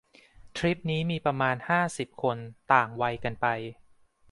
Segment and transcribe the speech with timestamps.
[0.57, 2.37] ทริปนี้มีประมาณ ห้าสิบ คน
[2.71, 3.45] ต่างวัยกันไป